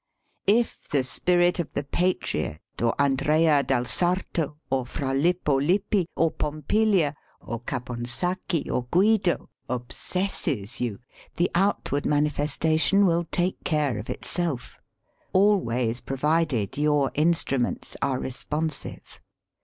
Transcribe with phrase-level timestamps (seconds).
[0.47, 6.31] If the spirit of the Patriot or Andrea del Sarto or Fra Lippo Lippi or
[6.31, 10.97] Pompilia or Caponsacchi or Guido ob sesses you,
[11.37, 14.79] the outward manifestation will take care of itself
[15.33, 19.21] always provided your instruments are responsive.